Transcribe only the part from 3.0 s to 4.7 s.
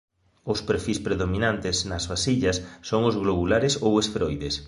os globulares ou esferoides.